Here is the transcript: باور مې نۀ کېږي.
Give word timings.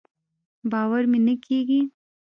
باور 0.71 1.03
مې 1.11 1.19
نۀ 1.25 1.35
کېږي. 1.45 1.81